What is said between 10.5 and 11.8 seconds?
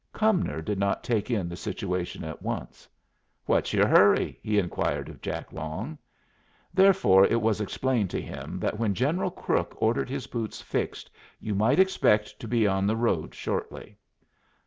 fixed you might